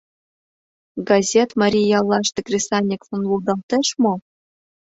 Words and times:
Газет 1.07 1.49
марий 1.61 1.87
яллаште 1.97 2.39
кресаньыклан 2.47 3.23
лудалтеш 3.29 3.87
мо? 4.03 4.13